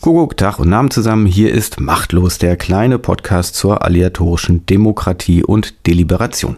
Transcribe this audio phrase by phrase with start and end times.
[0.00, 1.26] Kuckuck, Tag und Namen zusammen.
[1.26, 6.56] Hier ist Machtlos, der kleine Podcast zur aleatorischen Demokratie und Deliberation.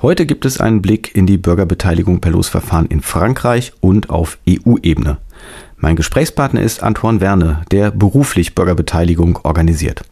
[0.00, 5.18] Heute gibt es einen Blick in die Bürgerbeteiligung per Losverfahren in Frankreich und auf EU-Ebene.
[5.76, 10.04] Mein Gesprächspartner ist Antoine Verne, der beruflich Bürgerbeteiligung organisiert.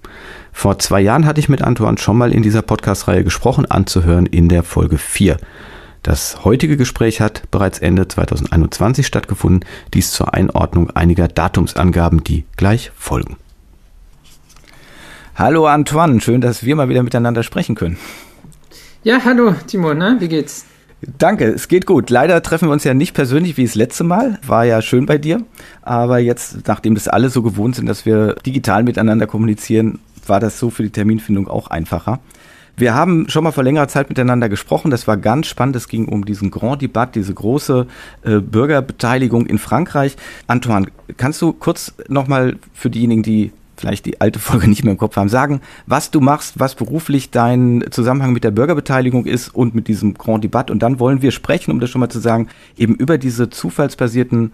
[0.53, 4.51] Vor zwei Jahren hatte ich mit Antoine schon mal in dieser Podcast-Reihe gesprochen, anzuhören in
[4.51, 5.39] der Folge 4.
[6.03, 12.91] Das heutige Gespräch hat bereits Ende 2021 stattgefunden, dies zur Einordnung einiger Datumsangaben, die gleich
[12.97, 13.37] folgen.
[15.35, 17.99] Hallo Antoine, schön, dass wir mal wieder miteinander sprechen können.
[19.03, 20.17] Ja, hallo Timo, ne?
[20.21, 20.65] wie geht's?
[21.19, 22.11] Danke, es geht gut.
[22.11, 24.39] Leider treffen wir uns ja nicht persönlich wie das letzte Mal.
[24.47, 25.43] War ja schön bei dir.
[25.81, 30.59] Aber jetzt, nachdem das alle so gewohnt sind, dass wir digital miteinander kommunizieren, war das
[30.59, 32.21] so für die Terminfindung auch einfacher.
[32.77, 34.91] Wir haben schon mal vor längerer Zeit miteinander gesprochen.
[34.91, 35.77] Das war ganz spannend.
[35.77, 37.87] Es ging um diesen Grand Debat, diese große
[38.23, 40.17] äh, Bürgerbeteiligung in Frankreich.
[40.47, 44.99] Antoine, kannst du kurz nochmal für diejenigen, die vielleicht die alte Folge nicht mehr im
[44.99, 49.75] Kopf haben, sagen, was du machst, was beruflich dein Zusammenhang mit der Bürgerbeteiligung ist und
[49.75, 50.71] mit diesem Grand Debat.
[50.71, 54.53] Und dann wollen wir sprechen, um das schon mal zu sagen, eben über diese zufallsbasierten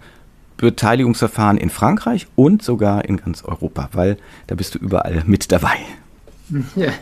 [0.57, 5.77] Beteiligungsverfahren in Frankreich und sogar in ganz Europa, weil da bist du überall mit dabei.
[6.75, 6.93] Ja.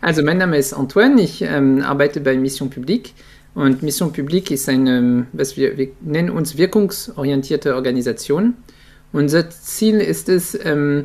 [0.00, 3.12] Also mein Name ist Antoine, ich ähm, arbeite bei Mission Publique
[3.54, 8.54] und Mission Publique ist eine, was wir, wir nennen uns wirkungsorientierte Organisation.
[9.12, 11.04] Unser Ziel ist es, ähm,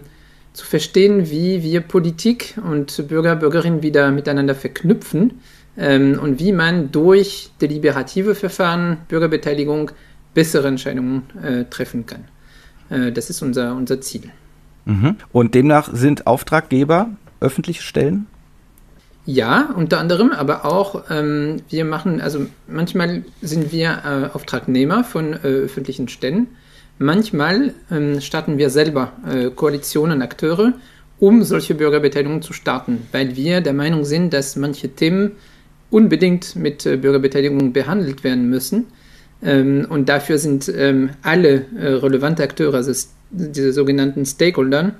[0.53, 5.41] zu verstehen, wie wir Politik und Bürger, Bürgerinnen wieder miteinander verknüpfen
[5.78, 9.91] ähm, und wie man durch deliberative Verfahren, Bürgerbeteiligung,
[10.33, 12.25] bessere Entscheidungen äh, treffen kann.
[12.89, 14.31] Äh, das ist unser, unser Ziel.
[14.85, 15.16] Mhm.
[15.31, 17.09] Und demnach sind Auftraggeber
[17.44, 18.27] öffentliche Stellen?
[19.25, 25.33] Ja, unter anderem, aber auch ähm, wir machen, also manchmal sind wir äh, Auftragnehmer von
[25.33, 26.47] äh, öffentlichen Stellen.
[27.00, 30.73] Manchmal ähm, starten wir selber äh, Koalitionen, Akteure,
[31.19, 35.31] um solche Bürgerbeteiligung zu starten, weil wir der Meinung sind, dass manche Themen
[35.89, 38.88] unbedingt mit äh, Bürgerbeteiligung behandelt werden müssen.
[39.41, 42.91] Ähm, und dafür sind ähm, alle äh, relevanten Akteure, also
[43.31, 44.96] diese sogenannten Stakeholder,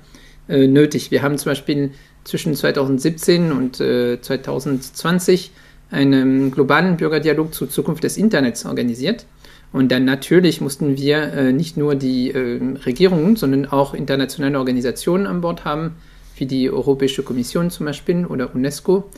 [0.48, 1.10] äh, nötig.
[1.10, 1.90] Wir haben zum Beispiel
[2.24, 5.50] zwischen 2017 und äh, 2020
[5.90, 9.26] einen globalen Bürgerdialog zur Zukunft des Internets organisiert.
[9.72, 15.26] Und dann natürlich mussten wir äh, nicht nur die äh, Regierungen, sondern auch internationale Organisationen
[15.26, 15.96] an Bord haben,
[16.36, 19.10] wie die Europäische Kommission zum Beispiel oder UNESCO,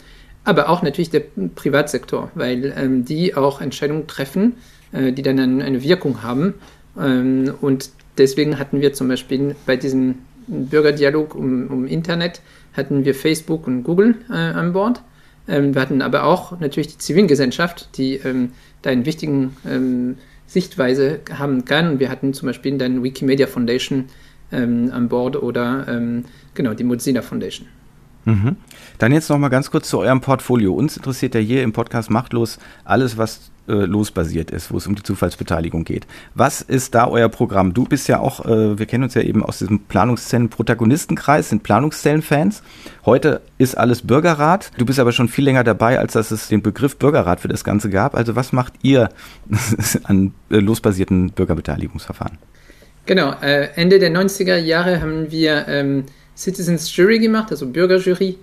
[0.44, 1.23] aber auch natürlich der
[1.55, 4.55] Privatsektor, weil ähm, die auch Entscheidungen treffen,
[4.93, 6.55] äh, die dann eine Wirkung haben.
[6.99, 12.41] Ähm, und deswegen hatten wir zum Beispiel bei diesem Bürgerdialog um, um Internet
[12.76, 15.03] hatten wir Facebook und Google äh, an Bord.
[15.48, 18.50] Ähm, wir hatten aber auch natürlich die Zivilgesellschaft, die ähm,
[18.82, 20.16] da einen wichtigen ähm,
[20.47, 21.98] Sichtweise haben kann.
[21.98, 24.06] wir hatten zum Beispiel dann Wikimedia Foundation
[24.53, 27.66] ähm, an Bord oder ähm, genau die Mozilla Foundation.
[28.25, 28.56] Mhm.
[28.98, 30.75] Dann jetzt noch mal ganz kurz zu eurem Portfolio.
[30.75, 34.94] Uns interessiert ja hier im Podcast Machtlos alles, was äh, losbasiert ist, wo es um
[34.94, 36.06] die Zufallsbeteiligung geht.
[36.34, 37.75] Was ist da euer Programm?
[37.75, 42.62] Du bist ja auch, äh, wir kennen uns ja eben aus diesem Planungszellen-Protagonistenkreis, sind Planungszellen-Fans.
[43.05, 44.71] Heute ist alles Bürgerrat.
[44.78, 47.65] Du bist aber schon viel länger dabei, als dass es den Begriff Bürgerrat für das
[47.65, 48.15] Ganze gab.
[48.15, 49.09] Also was macht ihr
[50.05, 52.38] an äh, losbasierten Bürgerbeteiligungsverfahren?
[53.06, 56.05] Genau, äh, Ende der 90er Jahre haben wir ähm,
[56.37, 58.37] Citizens Jury gemacht, also Bürgerjury.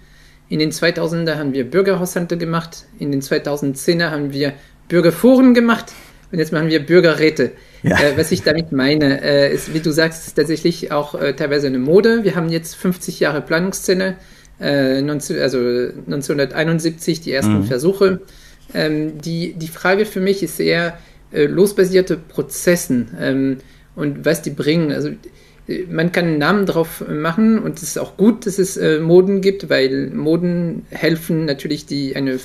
[0.50, 2.86] In den 2000er haben wir Bürgerhaushalte gemacht.
[3.00, 4.54] In den 2010er haben wir
[4.94, 5.92] Bürgerforen gemacht
[6.32, 7.54] und jetzt machen wir Bürgerräte.
[7.82, 8.00] Ja.
[8.00, 11.66] Äh, was ich damit meine, äh, ist, wie du sagst, ist tatsächlich auch äh, teilweise
[11.66, 12.24] eine Mode.
[12.24, 14.18] Wir haben jetzt 50 Jahre Planungsszene,
[14.60, 17.64] 19, äh, also 1971 die ersten mhm.
[17.64, 18.22] Versuche.
[18.76, 21.00] Ähm, die, die Frage für mich ist eher
[21.32, 23.58] äh, losbasierte Prozessen ähm,
[23.96, 24.92] und was die bringen.
[24.92, 25.10] Also
[25.68, 29.42] äh, man kann einen Namen drauf machen und es ist auch gut, dass es Moden
[29.42, 32.38] gibt, weil Moden helfen natürlich die eine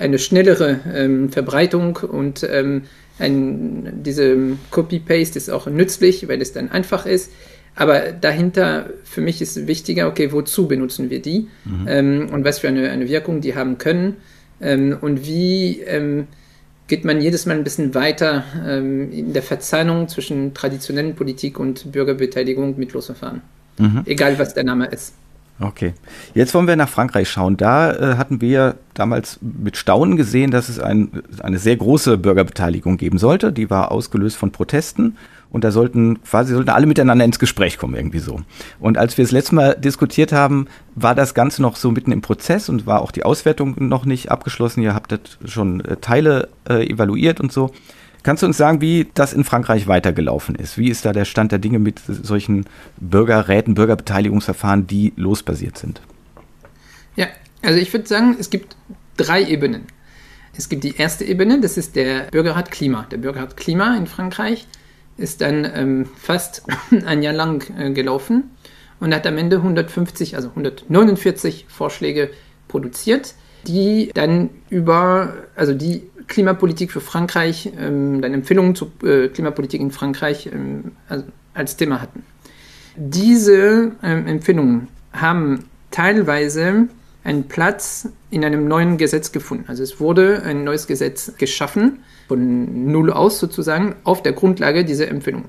[0.00, 2.82] eine schnellere ähm, Verbreitung und ähm,
[3.18, 7.30] ein, diese Copy-Paste ist auch nützlich, weil es dann einfach ist.
[7.76, 11.86] Aber dahinter für mich ist wichtiger, okay, wozu benutzen wir die mhm.
[11.86, 14.16] ähm, und was für eine, eine Wirkung die haben können
[14.60, 16.26] ähm, und wie ähm,
[16.88, 21.92] geht man jedes Mal ein bisschen weiter ähm, in der Verzahnung zwischen traditionellen Politik und
[21.92, 23.42] Bürgerbeteiligung mit Losverfahren.
[23.78, 24.02] Mhm.
[24.06, 25.14] Egal, was der Name ist.
[25.60, 25.92] Okay.
[26.34, 27.58] Jetzt wollen wir nach Frankreich schauen.
[27.58, 32.96] Da äh, hatten wir damals mit Staunen gesehen, dass es ein, eine sehr große Bürgerbeteiligung
[32.96, 33.52] geben sollte.
[33.52, 35.18] Die war ausgelöst von Protesten
[35.50, 38.40] und da sollten quasi sollten alle miteinander ins Gespräch kommen irgendwie so.
[38.78, 42.22] Und als wir das letzte Mal diskutiert haben, war das Ganze noch so mitten im
[42.22, 44.80] Prozess und war auch die Auswertung noch nicht abgeschlossen.
[44.82, 47.70] Ihr habt das schon äh, Teile äh, evaluiert und so.
[48.22, 50.76] Kannst du uns sagen, wie das in Frankreich weitergelaufen ist?
[50.76, 52.66] Wie ist da der Stand der Dinge mit solchen
[52.98, 56.02] Bürgerräten, Bürgerbeteiligungsverfahren, die losbasiert sind?
[57.16, 57.28] Ja,
[57.62, 58.76] also ich würde sagen, es gibt
[59.16, 59.86] drei Ebenen.
[60.56, 63.06] Es gibt die erste Ebene, das ist der Bürgerrat Klima.
[63.10, 64.66] Der Bürgerrat Klima in Frankreich
[65.16, 66.64] ist dann ähm, fast
[67.06, 68.50] ein Jahr lang äh, gelaufen
[68.98, 72.30] und hat am Ende 150, also 149 Vorschläge
[72.68, 73.34] produziert,
[73.66, 79.90] die dann über, also die Klimapolitik für Frankreich, ähm, dann Empfehlungen zur äh, Klimapolitik in
[79.90, 81.24] Frankreich ähm, also
[81.54, 82.22] als Thema hatten.
[82.96, 86.88] Diese ähm, Empfehlungen haben teilweise
[87.24, 89.64] einen Platz in einem neuen Gesetz gefunden.
[89.66, 91.98] Also es wurde ein neues Gesetz geschaffen,
[92.28, 95.48] von Null aus sozusagen, auf der Grundlage dieser Empfehlungen.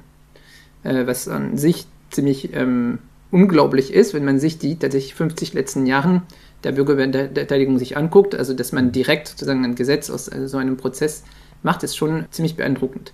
[0.84, 3.00] Äh, was an sich ziemlich ähm,
[3.30, 6.24] unglaublich ist, wenn man sich die tatsächlich 50 letzten Jahren
[6.64, 10.78] der Bürgerbeteiligung sich anguckt, also dass man direkt sozusagen ein Gesetz aus äh, so einem
[10.78, 11.24] Prozess
[11.64, 13.14] macht, ist schon ziemlich beeindruckend.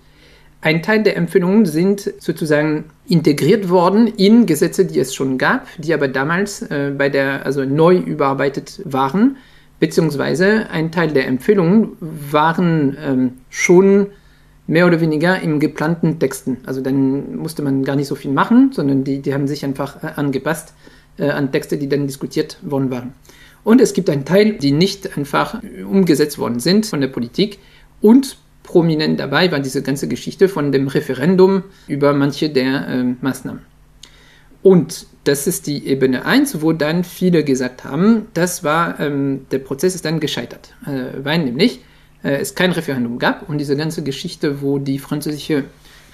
[0.60, 5.94] Ein Teil der Empfehlungen sind sozusagen integriert worden in Gesetze, die es schon gab, die
[5.94, 9.36] aber damals äh, bei der, also neu überarbeitet waren,
[9.78, 14.08] beziehungsweise ein Teil der Empfehlungen waren ähm, schon
[14.66, 16.58] mehr oder weniger im geplanten Texten.
[16.66, 20.02] Also dann musste man gar nicht so viel machen, sondern die, die haben sich einfach
[20.02, 20.74] äh, angepasst
[21.18, 23.12] äh, an Texte, die dann diskutiert worden waren.
[23.64, 27.58] Und es gibt einen Teil, die nicht einfach umgesetzt worden sind von der Politik
[28.00, 33.62] und prominent dabei war diese ganze Geschichte von dem Referendum über manche der äh, Maßnahmen.
[34.62, 39.60] Und das ist die Ebene 1, wo dann viele gesagt haben, das war, ähm, der
[39.60, 41.80] Prozess ist dann gescheitert, äh, weil nämlich
[42.22, 45.64] äh, es kein Referendum gab und diese ganze Geschichte, wo die französische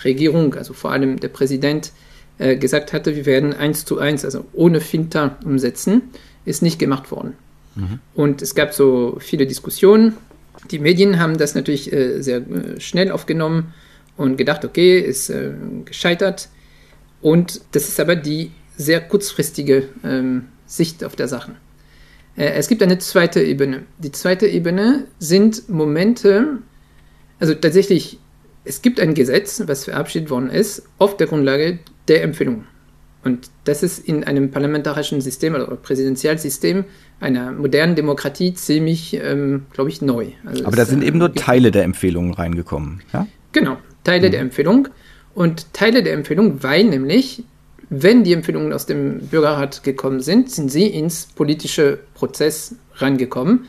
[0.04, 1.92] Regierung, also vor allem der Präsident,
[2.38, 6.02] äh, gesagt hatte, wir werden eins zu eins, also ohne Filter umsetzen,
[6.44, 7.34] ist nicht gemacht worden.
[7.74, 7.98] Mhm.
[8.14, 10.14] Und es gab so viele Diskussionen
[10.70, 13.74] die Medien haben das natürlich äh, sehr äh, schnell aufgenommen
[14.16, 15.52] und gedacht, okay, ist äh,
[15.84, 16.48] gescheitert.
[17.20, 21.56] Und das ist aber die sehr kurzfristige ähm, Sicht auf der Sachen.
[22.36, 23.82] Äh, es gibt eine zweite Ebene.
[23.98, 26.58] Die zweite Ebene sind Momente,
[27.38, 28.18] also tatsächlich,
[28.64, 32.66] es gibt ein Gesetz, was verabschiedet worden ist, auf der Grundlage der Empfehlungen.
[33.24, 36.84] Und das ist in einem parlamentarischen System oder Präsidentialsystem
[37.20, 40.26] einer modernen Demokratie ziemlich, ähm, glaube ich, neu.
[40.44, 43.26] Also Aber da sind äh, eben nur Teile der Empfehlungen reingekommen, ja?
[43.52, 44.32] Genau, Teile mhm.
[44.32, 44.88] der Empfehlung.
[45.34, 47.44] Und Teile der Empfehlung, weil nämlich,
[47.88, 53.64] wenn die Empfehlungen aus dem Bürgerrat gekommen sind, sind sie ins politische Prozess reingekommen,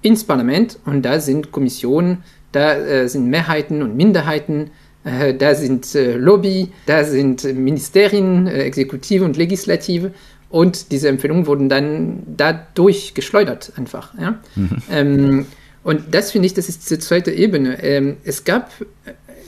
[0.00, 0.78] ins Parlament.
[0.84, 2.22] Und da sind Kommissionen,
[2.52, 4.70] da äh, sind Mehrheiten und Minderheiten
[5.04, 10.12] da sind äh, Lobby, da sind Ministerien, äh, Exekutive und Legislative.
[10.48, 14.12] Und diese Empfehlungen wurden dann dadurch geschleudert einfach.
[14.18, 14.38] Ja?
[14.54, 14.82] Mhm.
[14.90, 15.46] Ähm,
[15.82, 17.82] und das finde ich, das ist diese zweite Ebene.
[17.82, 18.70] Ähm, es gab,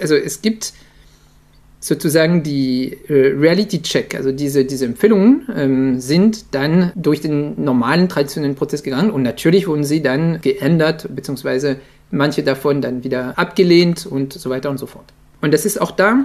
[0.01, 0.73] also es gibt
[1.79, 8.09] sozusagen die äh, Reality Check, also diese, diese Empfehlungen ähm, sind dann durch den normalen
[8.09, 11.77] traditionellen Prozess gegangen und natürlich wurden sie dann geändert, beziehungsweise
[12.11, 15.13] manche davon dann wieder abgelehnt und so weiter und so fort.
[15.45, 16.25] Und das ist auch da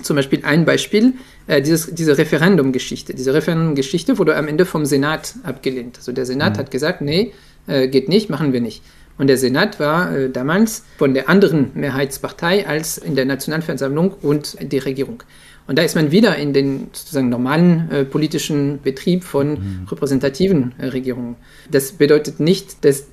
[0.00, 1.14] zum Beispiel ein Beispiel,
[1.48, 3.12] äh, dieses, diese Referendum-Geschichte.
[3.12, 5.96] Diese Referendum-Geschichte wurde am Ende vom Senat abgelehnt.
[5.96, 6.58] Also der Senat mhm.
[6.60, 7.32] hat gesagt, nee,
[7.66, 8.80] äh, geht nicht, machen wir nicht.
[9.18, 14.56] Und der Senat war äh, damals von der anderen Mehrheitspartei als in der Nationalversammlung und
[14.60, 15.24] die Regierung.
[15.66, 19.88] Und da ist man wieder in den sozusagen normalen äh, politischen Betrieb von mhm.
[19.90, 21.34] repräsentativen äh, Regierungen.
[21.70, 23.06] Das bedeutet nicht, dass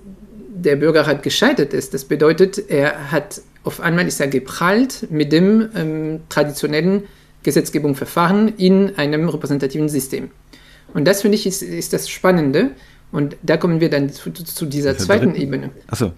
[0.54, 1.94] der Bürgerrat gescheitert ist.
[1.94, 7.04] Das bedeutet, er hat auf einmal ist er geprallt mit dem ähm, traditionellen
[7.44, 10.32] Gesetzgebungsverfahren in einem repräsentativen System.
[10.94, 12.72] Und das finde ich ist, ist das Spannende.
[13.12, 15.72] Und da kommen wir dann zu, zu dieser zweiten Ebene.
[15.88, 16.14] Achso.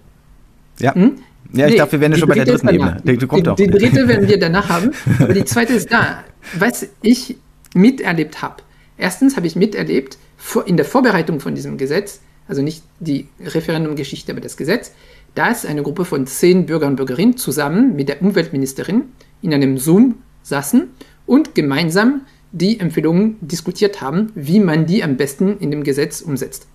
[0.78, 0.94] Ja.
[0.94, 1.18] Hm?
[1.52, 2.96] Ja, ich nee, dachte, wir wären ja schon bei der dritten Ebene.
[3.04, 4.92] Die, die, die dritte werden wir danach haben.
[5.20, 6.24] Aber die zweite ist da.
[6.58, 7.36] Was ich
[7.74, 8.62] miterlebt habe.
[8.96, 10.18] Erstens habe ich miterlebt,
[10.66, 14.92] in der Vorbereitung von diesem Gesetz, also nicht die Referendumgeschichte, aber das Gesetz,
[15.34, 19.04] dass eine Gruppe von zehn Bürgern und Bürgerinnen zusammen mit der Umweltministerin
[19.42, 20.88] in einem Zoom saßen
[21.26, 22.22] und gemeinsam
[22.52, 26.68] die Empfehlungen diskutiert haben, wie man die am besten in dem Gesetz umsetzt.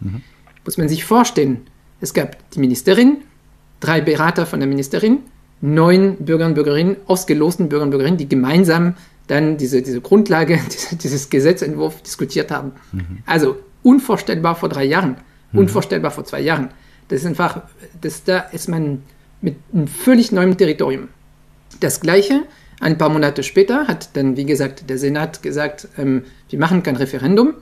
[0.00, 0.22] Mhm.
[0.64, 1.62] Muss man sich vorstellen,
[2.00, 3.18] es gab die Ministerin,
[3.80, 5.18] drei Berater von der Ministerin,
[5.60, 8.94] neun Bürger und Bürgerinnen, ausgelosten Bürger und Bürgerinnen, die gemeinsam
[9.26, 10.60] dann diese, diese Grundlage,
[11.02, 12.72] dieses Gesetzentwurf diskutiert haben.
[12.92, 13.18] Mhm.
[13.26, 15.16] Also unvorstellbar vor drei Jahren,
[15.52, 15.60] mhm.
[15.60, 16.70] unvorstellbar vor zwei Jahren.
[17.08, 17.62] Das ist einfach,
[18.00, 19.02] das, da ist man
[19.40, 21.08] mit einem völlig neuen Territorium.
[21.78, 22.42] Das Gleiche,
[22.80, 26.96] ein paar Monate später, hat dann, wie gesagt, der Senat gesagt, ähm, wir machen kein
[26.96, 27.54] Referendum.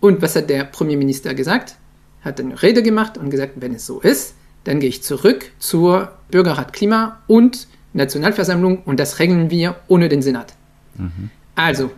[0.00, 1.76] Und was hat der Premierminister gesagt?
[2.22, 6.12] Hat eine Rede gemacht und gesagt, wenn es so ist, dann gehe ich zurück zur
[6.30, 10.54] Bürgerrat Klima und Nationalversammlung und das regeln wir ohne den Senat.
[10.96, 11.30] Mhm.
[11.54, 11.90] Also,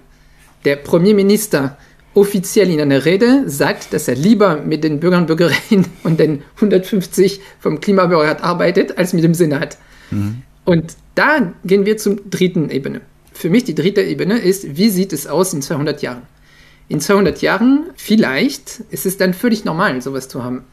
[0.64, 1.76] der Premierminister
[2.14, 6.42] offiziell in einer Rede sagt, dass er lieber mit den Bürgern und Bürgerinnen und den
[6.57, 9.78] 150 vom Klimabürgerrat arbeitet, als mit dem Senat.
[10.11, 10.42] Mhm.
[10.64, 13.00] Und da gehen wir zur dritten Ebene.
[13.33, 16.23] Für mich die dritte Ebene ist, wie sieht es aus in 200 Jahren?
[16.88, 20.64] In 200 Jahren vielleicht ist es dann völlig normal, sowas zu haben.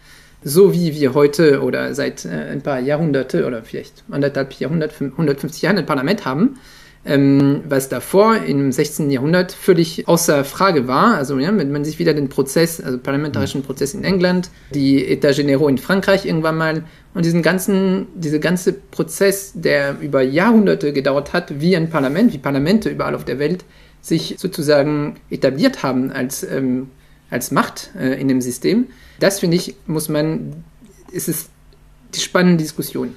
[0.43, 5.62] So wie wir heute oder seit äh, ein paar Jahrhunderte oder vielleicht anderthalb Jahrhundert, 150
[5.62, 6.58] Jahren ein Parlament haben,
[7.10, 9.10] ähm, was davor im 16.
[9.10, 11.16] Jahrhundert völlig außer Frage war.
[11.16, 15.39] Also ja, wenn man sich wieder den Prozess, also parlamentarischen Prozess in England, die Etats
[15.39, 16.84] Généraux in Frankreich irgendwann mal
[17.16, 22.38] und diesen ganzen, diese ganze Prozess, der über Jahrhunderte gedauert hat, wie ein Parlament, wie
[22.38, 23.66] Parlamente überall auf der Welt
[24.01, 26.92] sich sozusagen etabliert haben als, ähm,
[27.32, 28.86] als Macht äh, in dem System.
[29.20, 30.63] Das finde ich, muss man,
[31.12, 31.50] ist es
[32.13, 33.16] die spannende Diskussion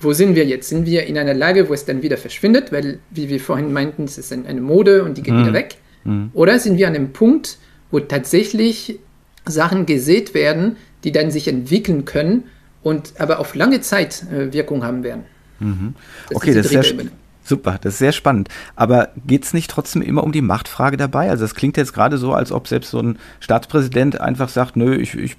[0.00, 0.68] wo sind wir jetzt?
[0.68, 4.04] Sind wir in einer Lage, wo es dann wieder verschwindet, weil, wie wir vorhin meinten,
[4.04, 5.42] es ist eine Mode und die geht mhm.
[5.42, 5.76] wieder weg?
[6.04, 6.30] Mhm.
[6.32, 7.58] Oder sind wir an einem Punkt,
[7.90, 8.98] wo tatsächlich
[9.46, 12.44] Sachen gesät werden, die dann sich entwickeln können
[12.82, 15.24] und aber auf lange Zeit äh, Wirkung haben werden?
[15.58, 15.94] Mhm.
[16.32, 17.10] Okay, das ist sehr, Ebene.
[17.42, 18.48] Super, das ist sehr spannend.
[18.76, 21.30] Aber geht es nicht trotzdem immer um die Machtfrage dabei?
[21.30, 24.94] Also es klingt jetzt gerade so, als ob selbst so ein Staatspräsident einfach sagt, nö,
[24.94, 25.36] ich, ich,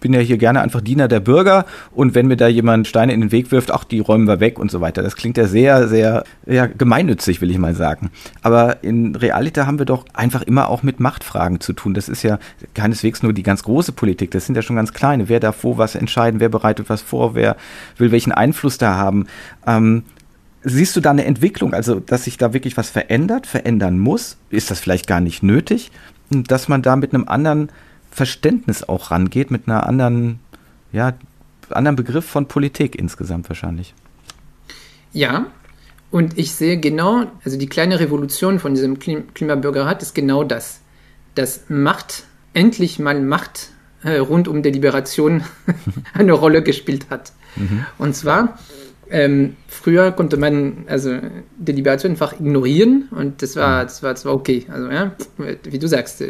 [0.00, 3.20] bin ja hier gerne einfach Diener der Bürger und wenn mir da jemand Steine in
[3.20, 5.02] den Weg wirft, ach, die räumen wir weg und so weiter.
[5.02, 8.10] Das klingt ja sehr, sehr ja, gemeinnützig, will ich mal sagen.
[8.42, 11.94] Aber in Realita haben wir doch einfach immer auch mit Machtfragen zu tun.
[11.94, 12.38] Das ist ja
[12.74, 15.28] keineswegs nur die ganz große Politik, das sind ja schon ganz kleine.
[15.28, 17.56] Wer darf wo was entscheiden, wer bereitet was vor, wer
[17.96, 19.26] will welchen Einfluss da haben.
[19.66, 20.04] Ähm,
[20.62, 24.36] Siehst du da eine Entwicklung, also dass sich da wirklich was verändert, verändern muss?
[24.50, 25.90] Ist das vielleicht gar nicht nötig?
[26.30, 27.70] Dass man da mit einem anderen
[28.10, 30.40] Verständnis auch rangeht, mit einer anderen,
[30.92, 31.14] ja,
[31.70, 33.94] anderen Begriff von Politik insgesamt wahrscheinlich.
[35.12, 35.46] Ja,
[36.10, 40.80] und ich sehe genau, also die kleine Revolution von diesem Klimabürgerrat ist genau das.
[41.34, 42.24] Dass Macht,
[42.54, 43.70] endlich mal Macht
[44.02, 45.44] äh, rund um Deliberation
[46.14, 47.32] eine Rolle gespielt hat.
[47.56, 47.84] Mhm.
[47.98, 48.58] Und zwar
[49.10, 51.16] ähm, früher konnte man also
[51.56, 54.66] Deliberation einfach ignorieren und das war, das war, das war okay.
[54.68, 55.16] Also ja,
[55.64, 56.22] wie du sagst,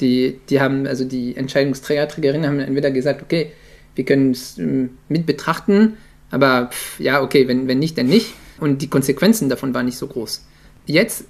[0.00, 3.52] die, die haben, also die Entscheidungsträger, Trägerinnen haben entweder gesagt, okay,
[3.94, 5.96] wir können es ähm, mit betrachten,
[6.30, 8.34] aber pff, ja, okay, wenn, wenn nicht, dann nicht.
[8.58, 10.44] Und die Konsequenzen davon waren nicht so groß.
[10.86, 11.24] Jetzt,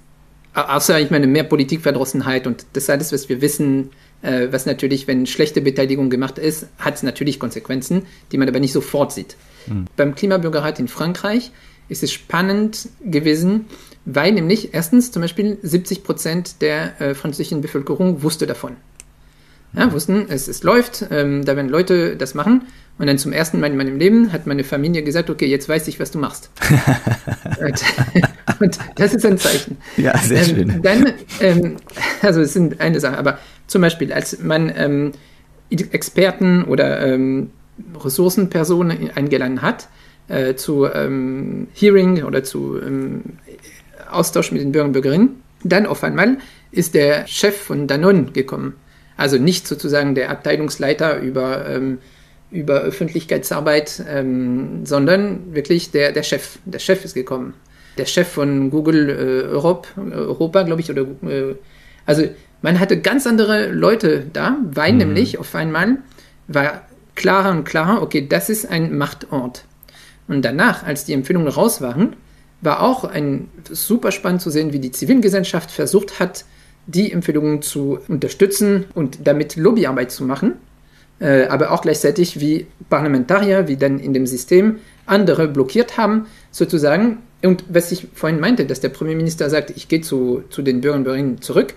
[0.53, 5.25] außer ich meine, mehr Politikverdrossenheit und das alles, was wir wissen, äh, was natürlich, wenn
[5.25, 9.35] schlechte Beteiligung gemacht ist, hat es natürlich Konsequenzen, die man aber nicht sofort sieht.
[9.67, 9.85] Mhm.
[9.95, 11.51] Beim Klimabürgerrat in Frankreich
[11.89, 13.65] ist es spannend gewesen,
[14.05, 18.77] weil nämlich erstens zum Beispiel 70 Prozent der äh, französischen Bevölkerung wusste davon.
[19.73, 22.61] Ja, wussten, es, es läuft, ähm, da werden Leute das machen.
[22.97, 25.89] Und dann zum ersten Mal in meinem Leben hat meine Familie gesagt, okay, jetzt weiß
[25.89, 26.49] ich, was du machst.
[27.59, 27.83] und,
[28.61, 29.77] und, das ist ein Zeichen.
[29.97, 30.81] Ja, sehr ähm, schön.
[30.81, 31.75] Dann, ähm,
[32.21, 35.11] also es sind eine Sache, aber zum Beispiel, als man ähm,
[35.69, 37.51] Experten oder ähm,
[38.03, 39.89] Ressourcenpersonen eingeladen hat,
[40.27, 43.21] äh, zu ähm, Hearing oder zu ähm,
[44.09, 45.43] Austausch mit den Bürgern und Bürgerinnen.
[45.63, 46.37] Dann auf einmal
[46.71, 48.75] ist der Chef von Danone gekommen.
[49.17, 51.99] Also nicht sozusagen der Abteilungsleiter über, ähm,
[52.51, 56.59] über Öffentlichkeitsarbeit, ähm, sondern wirklich der, der Chef.
[56.65, 57.53] Der Chef ist gekommen.
[57.97, 61.55] Der Chef von Google äh, Europe, Europa, glaube ich, oder äh,
[62.05, 62.23] also
[62.61, 64.99] man hatte ganz andere Leute da, weil mhm.
[64.99, 65.97] nämlich auf einmal
[66.47, 66.83] war
[67.15, 69.65] klarer und klarer, okay, das ist ein Machtort.
[70.27, 72.15] Und danach, als die Empfehlungen raus waren,
[72.61, 76.45] war auch ein super spannend zu sehen, wie die Zivilgesellschaft versucht hat,
[76.87, 80.53] die Empfehlungen zu unterstützen und damit Lobbyarbeit zu machen,
[81.19, 87.19] äh, aber auch gleichzeitig wie Parlamentarier, wie dann in dem System andere blockiert haben, sozusagen.
[87.43, 90.99] Und was ich vorhin meinte, dass der Premierminister sagt, ich gehe zu, zu den Bürgern
[90.99, 91.73] und Bürgerinnen zurück,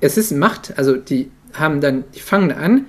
[0.00, 2.86] es ist Macht, also die haben dann, die fangen an,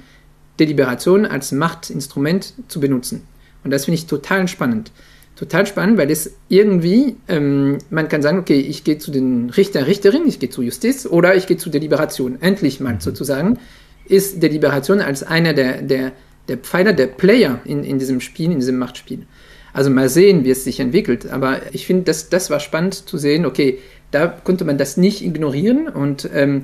[0.59, 3.27] Deliberation als Machtinstrument zu benutzen.
[3.63, 4.91] Und das finde ich total spannend.
[5.35, 9.85] Total spannend, weil es irgendwie, ähm, man kann sagen, okay, ich gehe zu den Richter,
[9.85, 12.41] Richterinnen, ich gehe zu Justiz oder ich gehe zu Deliberation.
[12.41, 13.01] Endlich mal mhm.
[13.01, 13.59] sozusagen
[14.05, 16.13] ist Deliberation als einer der, der,
[16.47, 19.27] der Pfeiler, der Player in, in diesem Spiel, in diesem Machtspiel.
[19.73, 21.29] Also mal sehen, wie es sich entwickelt.
[21.29, 23.77] Aber ich finde, das, das war spannend zu sehen, okay,
[24.09, 26.63] da konnte man das nicht ignorieren und ähm,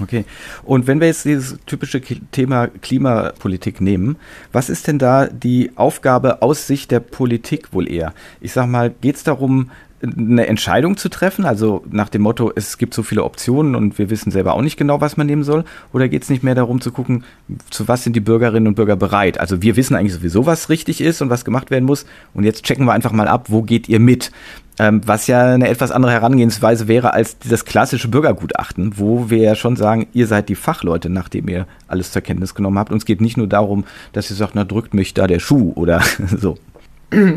[0.00, 0.24] Okay.
[0.64, 4.16] Und wenn wir jetzt dieses typische Thema Klimapolitik nehmen,
[4.52, 8.12] was ist denn da die Aufgabe aus Sicht der Politik wohl eher?
[8.40, 9.70] Ich sag mal, geht es darum,
[10.02, 11.44] eine Entscheidung zu treffen?
[11.44, 14.76] Also nach dem Motto, es gibt so viele Optionen und wir wissen selber auch nicht
[14.76, 15.64] genau, was man nehmen soll?
[15.92, 17.24] Oder geht es nicht mehr darum zu gucken,
[17.70, 19.40] zu was sind die Bürgerinnen und Bürger bereit?
[19.40, 22.06] Also wir wissen eigentlich sowieso, was richtig ist und was gemacht werden muss.
[22.34, 24.30] Und jetzt checken wir einfach mal ab, wo geht ihr mit?
[24.78, 29.54] Ähm, was ja eine etwas andere Herangehensweise wäre als das klassische Bürgergutachten, wo wir ja
[29.54, 32.92] schon sagen, ihr seid die Fachleute, nachdem ihr alles zur Kenntnis genommen habt.
[32.92, 35.72] Und es geht nicht nur darum, dass ihr sagt, na drückt mich da der Schuh
[35.74, 36.02] oder
[36.38, 36.58] so.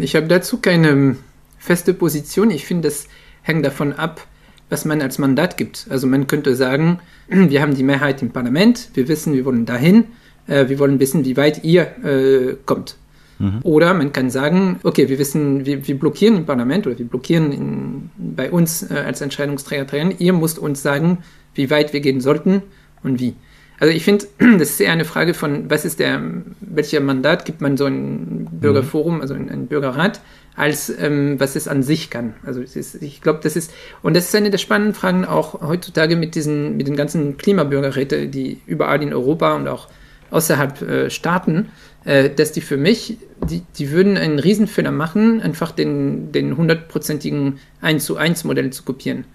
[0.02, 1.16] Ich habe dazu keine
[1.58, 2.52] feste Position.
[2.52, 3.08] Ich finde, das
[3.42, 4.28] hängt davon ab,
[4.70, 5.88] was man als Mandat gibt.
[5.90, 10.06] Also man könnte sagen, wir haben die Mehrheit im Parlament, wir wissen, wir wollen dahin,
[10.48, 12.98] äh, wir wollen wissen, wie weit ihr äh, kommt.
[13.42, 13.60] Mhm.
[13.64, 17.52] Oder man kann sagen, okay, wir wissen, wir, wir blockieren im Parlament oder wir blockieren
[17.52, 21.20] in, bei uns äh, als Entscheidungsträger drin, ihr müsst uns sagen,
[21.56, 22.62] wie weit wir gehen sollten
[23.04, 23.34] und wie.
[23.80, 24.28] Also ich finde,
[24.60, 26.22] das ist eher eine Frage von, was ist der,
[26.60, 30.22] welcher Mandat gibt man so ein Bürgerforum, also ein, Bürgerrat,
[30.56, 32.36] als ähm, was es an sich kann.
[32.46, 36.16] Also ist, ich glaube, das ist, und das ist eine der spannenden Fragen auch heutzutage
[36.16, 39.88] mit diesen, mit den ganzen Klimabürgerräte, die überall in Europa und auch
[40.30, 41.70] außerhalb äh, Staaten, äh,
[42.04, 43.18] dass die für mich,
[43.48, 48.84] die, die würden einen Riesenfehler machen, einfach den, den hundertprozentigen 1 zu 1 Modell zu
[48.84, 49.26] kopieren.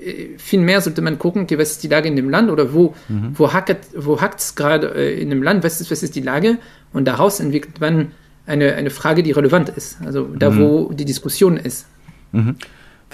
[0.00, 2.72] Äh, viel mehr sollte man gucken, okay, was ist die Lage in dem Land oder
[2.72, 3.32] wo, mhm.
[3.34, 6.58] wo hackt wo es gerade äh, in dem Land, was ist, was ist die Lage
[6.92, 8.12] und daraus entwickelt man
[8.46, 10.58] eine, eine Frage, die relevant ist, also da, mhm.
[10.58, 11.86] wo die Diskussion ist.
[12.32, 12.56] Mhm.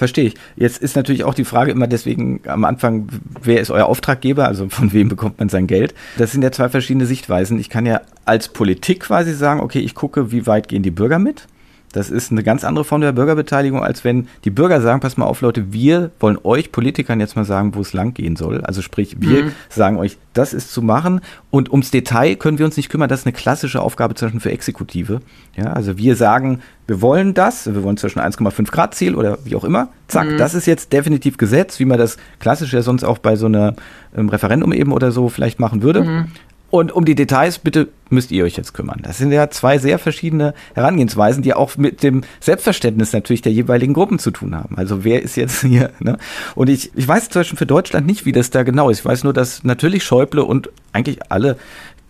[0.01, 0.33] Verstehe ich.
[0.55, 3.07] Jetzt ist natürlich auch die Frage immer deswegen am Anfang,
[3.43, 4.47] wer ist euer Auftraggeber?
[4.47, 5.93] Also von wem bekommt man sein Geld?
[6.17, 7.59] Das sind ja zwei verschiedene Sichtweisen.
[7.59, 11.19] Ich kann ja als Politik quasi sagen, okay, ich gucke, wie weit gehen die Bürger
[11.19, 11.45] mit?
[11.91, 15.25] Das ist eine ganz andere Form der Bürgerbeteiligung, als wenn die Bürger sagen, pass mal
[15.25, 18.61] auf, Leute, wir wollen euch Politikern jetzt mal sagen, wo es lang gehen soll.
[18.61, 19.51] Also sprich, wir mhm.
[19.69, 23.09] sagen euch, das ist zu machen und ums Detail können wir uns nicht kümmern.
[23.09, 25.21] Das ist eine klassische Aufgabe zum Beispiel für Exekutive.
[25.55, 29.55] Ja, also wir sagen, wir wollen das, wir wollen zwischen 1,5 Grad Ziel oder wie
[29.55, 29.89] auch immer.
[30.07, 30.37] Zack, mhm.
[30.37, 33.75] das ist jetzt definitiv Gesetz, wie man das klassisch ja sonst auch bei so einer
[34.15, 36.03] ähm, Referendum eben oder so vielleicht machen würde.
[36.03, 36.25] Mhm.
[36.71, 39.01] Und um die Details, bitte müsst ihr euch jetzt kümmern.
[39.03, 43.93] Das sind ja zwei sehr verschiedene Herangehensweisen, die auch mit dem Selbstverständnis natürlich der jeweiligen
[43.93, 44.77] Gruppen zu tun haben.
[44.77, 45.91] Also wer ist jetzt hier?
[45.99, 46.17] Ne?
[46.55, 48.99] Und ich, ich weiß zum Beispiel für Deutschland nicht, wie das da genau ist.
[48.99, 51.57] Ich weiß nur, dass natürlich Schäuble und eigentlich alle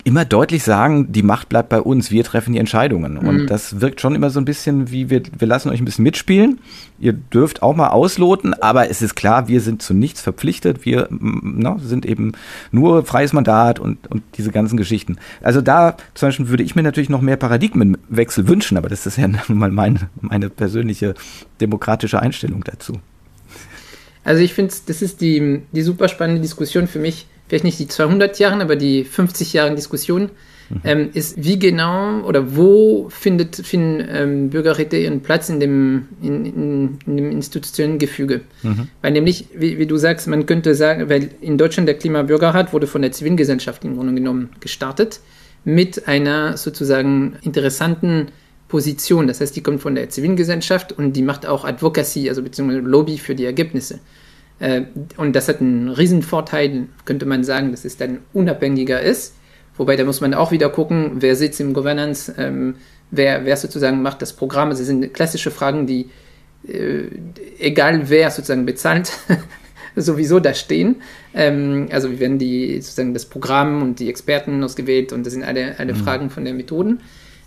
[0.04, 3.14] immer deutlich sagen, die Macht bleibt bei uns, wir treffen die Entscheidungen.
[3.14, 3.28] Mhm.
[3.28, 6.02] Und das wirkt schon immer so ein bisschen wie, wir, wir lassen euch ein bisschen
[6.02, 6.58] mitspielen.
[6.98, 10.84] Ihr dürft auch mal ausloten, aber es ist klar, wir sind zu nichts verpflichtet.
[10.84, 12.32] Wir na, sind eben
[12.72, 15.16] nur freies Mandat und, und diese ganzen Geschichten.
[15.40, 19.18] Also da zum Beispiel würde ich mir natürlich noch mehr Paradigmenwechsel wünschen, aber das ist
[19.18, 21.14] ja nun mal meine, meine persönliche
[21.60, 22.94] demokratische Einstellung dazu.
[24.24, 27.86] Also ich finde, das ist die, die super spannende Diskussion für mich vielleicht nicht die
[27.86, 30.30] 200 Jahre, aber die 50 Jahre Diskussion,
[30.70, 30.80] mhm.
[30.84, 36.46] ähm, ist, wie genau oder wo findet, finden ähm, Bürgerräte ihren Platz in dem, in,
[36.46, 38.40] in, in dem institutionellen Gefüge.
[38.62, 38.88] Mhm.
[39.02, 42.86] Weil nämlich, wie, wie, du sagst, man könnte sagen, weil in Deutschland der Klimabürgerrat wurde
[42.86, 45.20] von der Zivilgesellschaft im Grunde genommen gestartet,
[45.62, 48.28] mit einer sozusagen interessanten
[48.68, 49.26] Position.
[49.26, 53.18] Das heißt, die kommt von der Zivilgesellschaft und die macht auch Advocacy, also beziehungsweise Lobby
[53.18, 54.00] für die Ergebnisse.
[54.62, 54.82] Äh,
[55.16, 59.34] und das hat einen Riesenvorteil, könnte man sagen, dass es dann unabhängiger ist.
[59.76, 62.76] Wobei, da muss man auch wieder gucken, wer sitzt im Governance, ähm,
[63.10, 64.68] wer, wer sozusagen macht das Programm.
[64.68, 66.10] Also, das sind klassische Fragen, die,
[66.68, 67.06] äh,
[67.58, 69.10] egal wer sozusagen bezahlt,
[69.96, 71.02] sowieso da stehen.
[71.34, 75.42] Ähm, also, wie werden die sozusagen das Programm und die Experten ausgewählt und das sind
[75.42, 75.98] alle, alle mhm.
[75.98, 77.00] Fragen von den Methoden.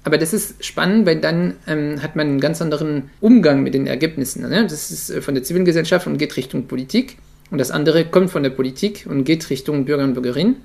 [0.06, 3.88] Aber das ist spannend, weil dann ähm, hat man einen ganz anderen Umgang mit den
[3.88, 4.48] Ergebnissen.
[4.48, 4.62] Ne?
[4.70, 7.18] Das ist äh, von der Zivilgesellschaft und geht Richtung Politik.
[7.50, 10.58] Und das andere kommt von der Politik und geht Richtung Bürger und Bürgerinnen.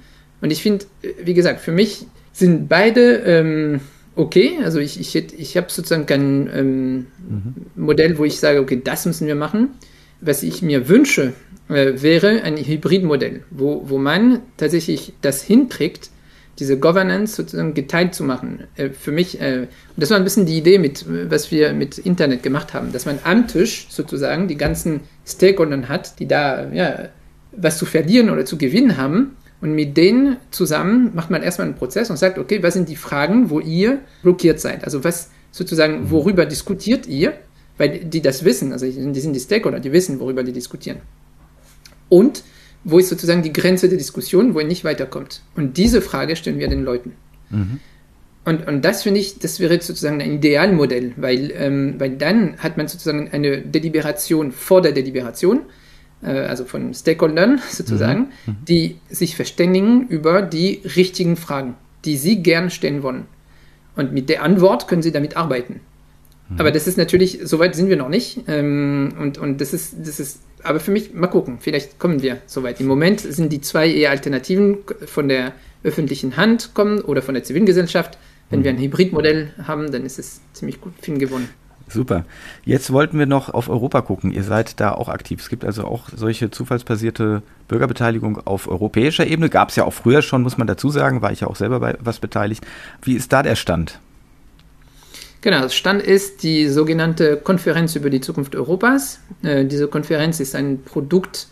[0.42, 3.80] Und ich finde, äh, wie gesagt, für mich sind beide ähm,
[4.14, 4.58] okay.
[4.62, 7.54] Also ich, ich, ich habe sozusagen kein ähm, mhm.
[7.76, 9.70] Modell, wo ich sage, okay, das müssen wir machen.
[10.20, 11.32] Was ich mir wünsche,
[11.70, 16.10] äh, wäre ein Hybridmodell, wo, wo man tatsächlich das hinkriegt,
[16.60, 18.64] diese Governance sozusagen geteilt zu machen.
[18.76, 22.42] Äh, für mich, äh, das war ein bisschen die Idee, mit, was wir mit Internet
[22.42, 27.08] gemacht haben, dass man am Tisch sozusagen die ganzen Stakeholder hat, die da ja,
[27.52, 29.36] was zu verlieren oder zu gewinnen haben.
[29.60, 32.96] Und mit denen zusammen macht man erstmal einen Prozess und sagt, okay, was sind die
[32.96, 34.84] Fragen, wo ihr blockiert seid?
[34.84, 36.10] Also was sozusagen, mhm.
[36.10, 37.34] worüber diskutiert ihr?
[37.76, 40.98] Weil die das wissen, also die sind die Stakeholder, die wissen, worüber die diskutieren.
[42.10, 42.42] Und
[42.84, 45.42] wo ist sozusagen die Grenze der Diskussion, wo er nicht weiterkommt?
[45.54, 47.12] Und diese Frage stellen wir den Leuten.
[47.50, 47.80] Mhm.
[48.44, 52.78] Und, und das finde ich, das wäre sozusagen ein Idealmodell, weil, ähm, weil dann hat
[52.78, 55.60] man sozusagen eine Deliberation vor der Deliberation,
[56.22, 58.52] äh, also von Stakeholdern sozusagen, mhm.
[58.52, 58.56] Mhm.
[58.66, 61.74] die sich verständigen über die richtigen Fragen,
[62.06, 63.26] die sie gern stellen wollen.
[63.94, 65.80] Und mit der Antwort können sie damit arbeiten.
[66.58, 68.40] Aber das ist natürlich, soweit sind wir noch nicht.
[68.48, 72.38] Ähm, und, und das ist, das ist, aber für mich, mal gucken, vielleicht kommen wir
[72.46, 72.80] soweit.
[72.80, 77.44] Im Moment sind die zwei eher Alternativen von der öffentlichen Hand kommen oder von der
[77.44, 78.18] Zivilgesellschaft.
[78.50, 81.48] Wenn wir ein Hybridmodell haben, dann ist es ziemlich gut viel gewonnen.
[81.86, 82.24] Super.
[82.64, 84.32] Jetzt wollten wir noch auf Europa gucken.
[84.32, 85.40] Ihr seid da auch aktiv.
[85.40, 89.50] Es gibt also auch solche zufallsbasierte Bürgerbeteiligung auf europäischer Ebene.
[89.50, 91.22] Gab es ja auch früher schon, muss man dazu sagen.
[91.22, 92.64] War ich ja auch selber bei was beteiligt.
[93.02, 94.00] Wie ist da der Stand?
[95.42, 99.20] Genau, das Stand ist die sogenannte Konferenz über die Zukunft Europas.
[99.42, 101.46] Äh, diese Konferenz ist ein Produkt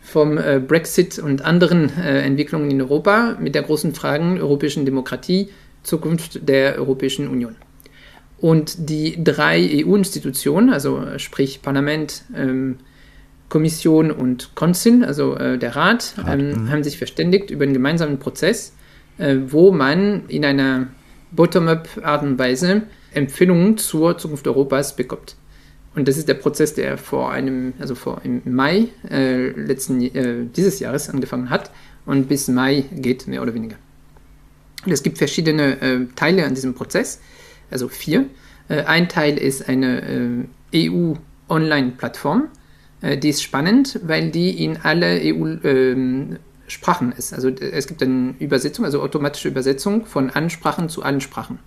[0.00, 5.50] vom äh, Brexit und anderen äh, Entwicklungen in Europa mit der großen Frage europäischen Demokratie,
[5.82, 7.54] Zukunft der Europäischen Union.
[8.40, 12.78] Und die drei EU-Institutionen, also sprich Parlament, ähm,
[13.48, 16.70] Kommission und Konzil, also äh, der Rat, ähm, mhm.
[16.70, 18.74] haben sich verständigt über einen gemeinsamen Prozess,
[19.16, 20.88] äh, wo man in einer
[21.32, 25.36] Bottom-up-Art und Weise Empfehlungen zur Zukunft Europas bekommt.
[25.94, 30.44] Und das ist der Prozess, der vor einem, also vor im Mai äh, letzten, äh,
[30.44, 31.70] dieses Jahres angefangen hat
[32.06, 33.76] und bis Mai geht, mehr oder weniger.
[34.84, 37.20] Und es gibt verschiedene äh, Teile an diesem Prozess,
[37.70, 38.26] also vier.
[38.68, 42.48] Äh, ein Teil ist eine äh, EU-Online-Plattform.
[43.00, 47.32] Äh, die ist spannend, weil die in alle EU-Sprachen ähm, ist.
[47.32, 51.58] Also es gibt eine Übersetzung, also automatische Übersetzung von Ansprachen zu allen Sprachen.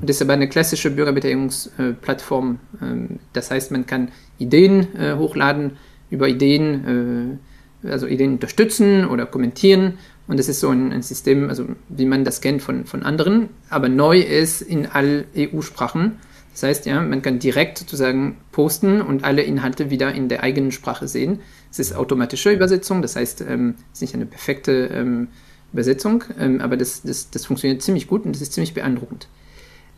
[0.00, 2.58] Und das ist aber eine klassische Bürgerbeteiligungsplattform.
[2.80, 5.76] Ähm, das heißt, man kann Ideen äh, hochladen,
[6.10, 7.38] über Ideen,
[7.84, 9.98] äh, also Ideen unterstützen oder kommentieren.
[10.26, 13.48] Und das ist so ein, ein, System, also wie man das kennt von, von anderen,
[13.70, 16.18] aber neu ist in all EU-Sprachen.
[16.58, 20.72] Das heißt, ja, man kann direkt sozusagen posten und alle Inhalte wieder in der eigenen
[20.72, 21.38] Sprache sehen.
[21.70, 25.28] Es ist automatische Übersetzung, das heißt, ähm, es ist nicht eine perfekte ähm,
[25.72, 29.28] Übersetzung, ähm, aber das, das, das funktioniert ziemlich gut und das ist ziemlich beeindruckend.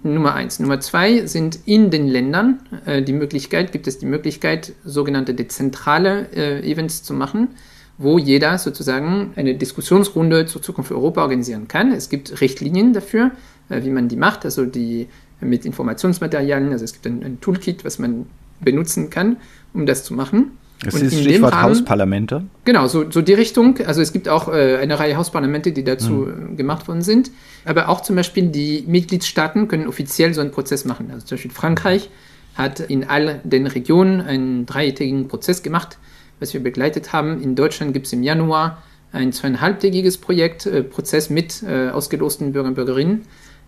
[0.03, 0.61] Nummer eins.
[0.61, 6.29] Nummer zwei sind in den Ländern äh, die Möglichkeit, gibt es die Möglichkeit, sogenannte dezentrale
[6.35, 7.49] äh, Events zu machen,
[7.97, 11.91] wo jeder sozusagen eine Diskussionsrunde zur Zukunft Europa organisieren kann.
[11.91, 13.31] Es gibt Richtlinien dafür,
[13.71, 15.09] äh, wie man die macht, also die
[15.41, 18.27] mit Informationsmaterialien, also es gibt ein, ein Toolkit, was man
[18.61, 19.37] benutzen kann,
[19.73, 20.53] um das zu machen.
[20.83, 22.45] Das und ist Stichwort Rahmen, Hausparlamente.
[22.65, 23.79] Genau, so, so die Richtung.
[23.87, 26.57] Also es gibt auch äh, eine Reihe Hausparlamente, die dazu mhm.
[26.57, 27.31] gemacht worden sind.
[27.67, 31.11] Aber auch zum Beispiel die Mitgliedstaaten können offiziell so einen Prozess machen.
[31.13, 32.09] Also zum Beispiel Frankreich
[32.55, 35.99] hat in all den Regionen einen dreitägigen Prozess gemacht,
[36.41, 37.43] was wir begleitet haben.
[37.43, 42.71] In Deutschland gibt es im Januar ein zweieinhalbtägiges Projekt, äh, Prozess mit äh, ausgelosten Bürgern
[42.71, 43.23] und Bürgerinnen.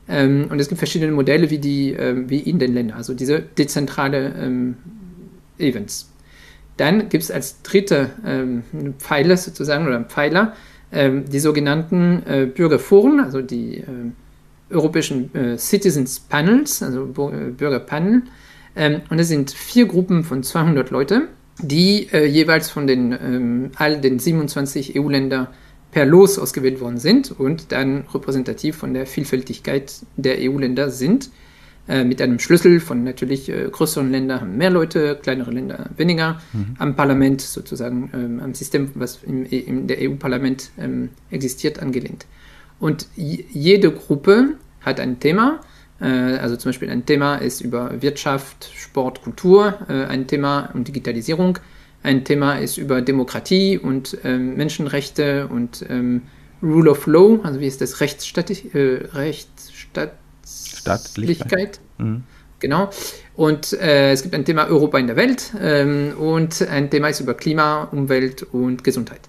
[0.08, 3.40] Ähm, und es gibt verschiedene Modelle wie, die, äh, wie in den Ländern, also diese
[3.40, 4.76] dezentrale ähm,
[5.58, 6.10] Events.
[6.76, 8.62] Dann gibt es als dritte ähm,
[8.98, 10.54] Pfeiler sozusagen oder Pfeiler
[10.90, 13.84] ähm, die sogenannten äh, Bürgerforen, also die äh,
[14.70, 18.22] europäischen äh, Citizens Panels, also äh, Bürgerpanel.
[18.74, 21.28] Ähm, und es sind vier Gruppen von 200 Leute,
[21.60, 25.48] die äh, jeweils von den ähm, all den 27 EU-Ländern
[25.92, 31.30] per Los ausgewählt worden sind und dann repräsentativ von der Vielfältigkeit der EU-Länder sind.
[31.88, 36.40] Äh, mit einem Schlüssel von natürlich äh, größeren Ländern haben mehr Leute, kleinere Länder weniger,
[36.52, 36.76] mhm.
[36.78, 42.26] am Parlament sozusagen, ähm, am System, was im, der EU-Parlament ähm, existiert, angelehnt.
[42.78, 45.60] Und jede Gruppe hat ein Thema,
[46.00, 50.84] äh, also zum Beispiel ein Thema ist über Wirtschaft, Sport, Kultur, äh, ein Thema um
[50.84, 51.58] Digitalisierung,
[52.02, 56.22] ein Thema ist über Demokratie und ähm, Menschenrechte und ähm,
[56.62, 60.12] Rule of Law, also wie ist das Rechtsstaat, äh, Rechtsstaat
[60.44, 61.80] Staatlichkeit.
[61.98, 62.24] Mhm.
[62.60, 62.90] Genau.
[63.34, 67.20] Und äh, es gibt ein Thema Europa in der Welt ähm, und ein Thema ist
[67.20, 69.20] über Klima, Umwelt und Gesundheit.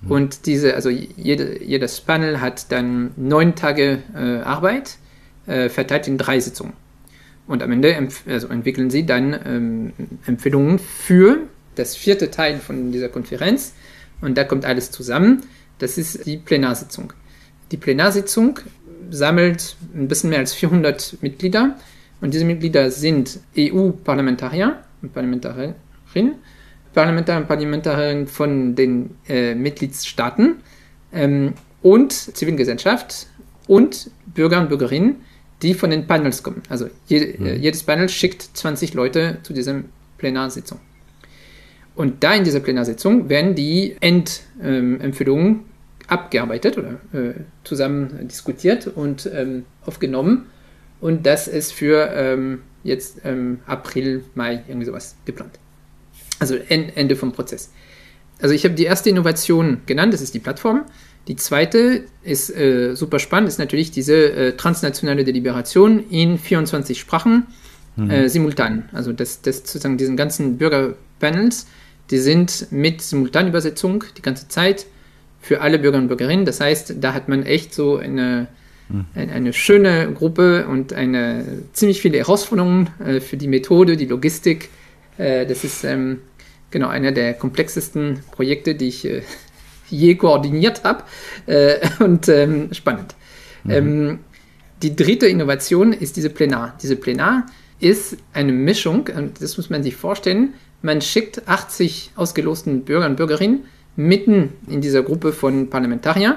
[0.00, 0.10] Mhm.
[0.10, 4.96] Und diese, also jede, jedes Panel hat dann neun Tage äh, Arbeit,
[5.46, 6.72] äh, verteilt in drei Sitzungen.
[7.46, 9.92] Und am Ende also entwickeln sie dann ähm,
[10.26, 11.40] Empfehlungen für
[11.74, 13.74] das vierte Teil von dieser Konferenz.
[14.20, 15.42] Und da kommt alles zusammen.
[15.78, 17.12] Das ist die Plenarsitzung.
[17.70, 18.60] Die Plenarsitzung
[19.10, 21.76] sammelt ein bisschen mehr als 400 Mitglieder.
[22.20, 26.36] Und diese Mitglieder sind EU-Parlamentarier und Parlamentarierinnen,
[26.94, 30.56] Parlamentarier und Parlamentarierinnen von den äh, Mitgliedstaaten
[31.12, 33.26] ähm, und Zivilgesellschaft
[33.66, 35.16] und Bürger und Bürgerinnen,
[35.62, 36.62] die von den Panels kommen.
[36.68, 37.60] Also je, mhm.
[37.60, 39.82] jedes Panel schickt 20 Leute zu dieser
[40.18, 40.78] Plenarsitzung.
[41.94, 45.60] Und da in dieser Plenarsitzung werden die Endempfehlungen ähm,
[46.06, 50.46] abgearbeitet oder äh, zusammen diskutiert und ähm, aufgenommen.
[51.00, 55.58] Und das ist für ähm, jetzt ähm, April, Mai, irgendwie sowas geplant.
[56.38, 57.70] Also Ende vom Prozess.
[58.40, 60.84] Also ich habe die erste Innovation genannt, das ist die Plattform.
[61.28, 67.46] Die zweite ist äh, super spannend, ist natürlich diese äh, transnationale Deliberation in 24 Sprachen
[67.94, 68.10] mhm.
[68.10, 68.88] äh, simultan.
[68.92, 71.66] Also das, das sozusagen diesen ganzen Bürgerpanels,
[72.12, 74.86] die sind mit Simultanübersetzung die ganze Zeit
[75.40, 76.44] für alle Bürger und Bürgerinnen.
[76.44, 78.46] Das heißt, da hat man echt so eine,
[78.88, 79.06] mhm.
[79.14, 84.68] eine, eine, schöne Gruppe und eine ziemlich viele Herausforderungen äh, für die Methode, die Logistik.
[85.16, 86.18] Äh, das ist ähm,
[86.70, 89.22] genau einer der komplexesten Projekte, die ich äh,
[89.88, 91.04] je koordiniert habe
[91.46, 93.14] äh, und ähm, spannend.
[93.64, 93.70] Mhm.
[93.70, 94.18] Ähm,
[94.82, 96.76] die dritte Innovation ist diese Plenar.
[96.82, 97.46] Diese Plenar
[97.80, 103.16] ist eine Mischung, und das muss man sich vorstellen, man schickt 80 ausgelosten Bürger und
[103.16, 103.64] Bürgerinnen
[103.96, 106.36] mitten in dieser Gruppe von Parlamentariern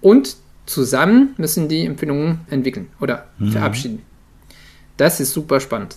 [0.00, 3.52] und zusammen müssen die Empfehlungen entwickeln oder mhm.
[3.52, 4.02] verabschieden.
[4.96, 5.96] Das ist super spannend.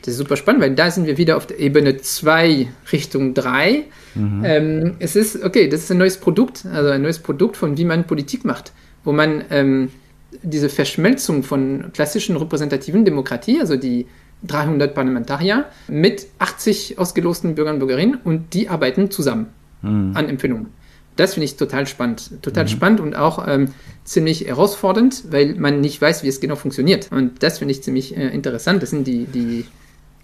[0.00, 3.84] Das ist super spannend, weil da sind wir wieder auf der Ebene 2 Richtung 3.
[4.14, 4.44] Mhm.
[4.44, 7.84] Ähm, es ist, okay, das ist ein neues Produkt, also ein neues Produkt von wie
[7.84, 8.72] man Politik macht,
[9.04, 9.90] wo man ähm,
[10.42, 14.06] diese Verschmelzung von klassischen repräsentativen Demokratie, also die
[14.46, 19.46] 300 Parlamentarier mit 80 ausgelosten Bürgern und Bürgerinnen und die arbeiten zusammen
[19.82, 20.12] mhm.
[20.14, 20.68] an Empfehlungen.
[21.16, 22.42] Das finde ich total spannend.
[22.42, 22.68] Total mhm.
[22.68, 23.68] spannend und auch ähm,
[24.04, 27.12] ziemlich herausfordernd, weil man nicht weiß, wie es genau funktioniert.
[27.12, 28.82] Und das finde ich ziemlich äh, interessant.
[28.82, 29.66] Das sind die, die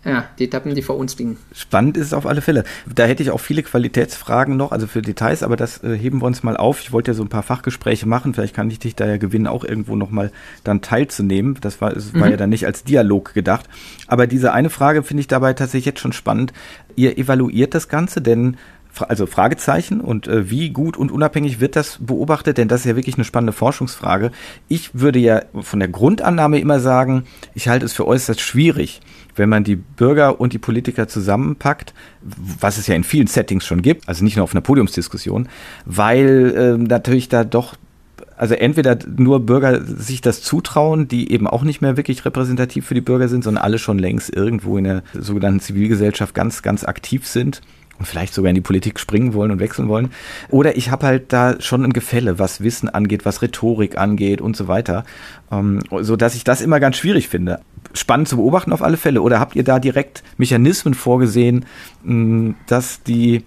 [0.04, 1.38] ja, die Etappen, die vor uns liegen.
[1.52, 2.64] Spannend ist es auf alle Fälle.
[2.92, 6.26] Da hätte ich auch viele Qualitätsfragen noch, also für Details, aber das äh, heben wir
[6.26, 6.80] uns mal auf.
[6.80, 8.32] Ich wollte ja so ein paar Fachgespräche machen.
[8.32, 10.30] Vielleicht kann ich dich da ja gewinnen, auch irgendwo nochmal
[10.62, 11.58] dann teilzunehmen.
[11.60, 12.30] Das war, das war mhm.
[12.30, 13.68] ja dann nicht als Dialog gedacht.
[14.06, 16.52] Aber diese eine Frage finde ich dabei tatsächlich jetzt schon spannend.
[16.94, 18.56] Ihr evaluiert das Ganze, denn
[19.06, 22.58] also Fragezeichen und äh, wie gut und unabhängig wird das beobachtet?
[22.58, 24.32] Denn das ist ja wirklich eine spannende Forschungsfrage.
[24.68, 29.00] Ich würde ja von der Grundannahme immer sagen, ich halte es für äußerst schwierig,
[29.38, 33.82] wenn man die Bürger und die Politiker zusammenpackt, was es ja in vielen Settings schon
[33.82, 35.48] gibt, also nicht nur auf einer Podiumsdiskussion,
[35.84, 37.76] weil äh, natürlich da doch
[38.36, 42.94] also entweder nur Bürger sich das zutrauen, die eben auch nicht mehr wirklich repräsentativ für
[42.94, 47.26] die Bürger sind, sondern alle schon längst irgendwo in der sogenannten Zivilgesellschaft ganz, ganz aktiv
[47.26, 47.60] sind
[47.98, 50.10] und vielleicht sogar in die Politik springen wollen und wechseln wollen.
[50.50, 54.56] Oder ich habe halt da schon ein Gefälle, was Wissen angeht, was Rhetorik angeht und
[54.56, 55.04] so weiter,
[55.50, 57.60] ähm, so dass ich das immer ganz schwierig finde.
[57.94, 59.22] Spannend zu beobachten auf alle Fälle.
[59.22, 61.64] Oder habt ihr da direkt Mechanismen vorgesehen,
[62.04, 63.44] mh, dass die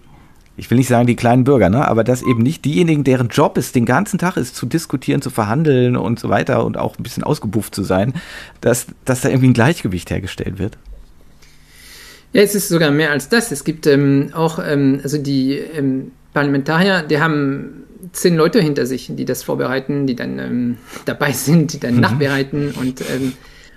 [0.58, 3.58] ich will nicht sagen die kleinen Bürger, ne, aber dass eben nicht diejenigen, deren Job
[3.58, 7.04] es den ganzen Tag ist, zu diskutieren, zu verhandeln und so weiter und auch ein
[7.04, 8.14] bisschen ausgebufft zu sein,
[8.60, 10.78] dass, dass da irgendwie ein Gleichgewicht hergestellt wird.
[12.34, 13.52] Ja, es ist sogar mehr als das.
[13.52, 19.12] Es gibt ähm, auch, ähm, also die ähm, Parlamentarier, die haben zehn Leute hinter sich,
[19.14, 22.02] die das vorbereiten, die dann ähm, dabei sind, die dann mhm.
[22.02, 22.72] nachbereiten.
[22.72, 23.34] Und ähm,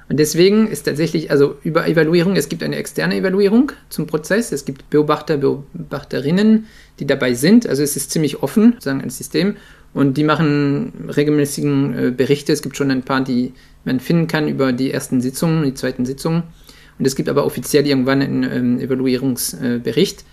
[0.09, 4.65] und deswegen ist tatsächlich, also über Evaluierung, es gibt eine externe Evaluierung zum Prozess, es
[4.65, 6.67] gibt Beobachter, Beobachterinnen,
[6.99, 9.57] die dabei sind, also es ist ziemlich offen, sozusagen ein System,
[9.95, 14.47] und die machen regelmäßigen äh, Berichte, es gibt schon ein paar, die man finden kann
[14.47, 16.43] über die ersten Sitzungen, die zweiten Sitzungen,
[16.99, 20.25] und es gibt aber offiziell irgendwann einen ähm, Evaluierungsbericht